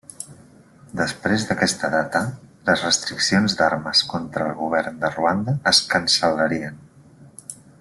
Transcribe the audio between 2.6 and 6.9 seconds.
les restriccions d'armes contra el govern de Ruanda es cancel·larien.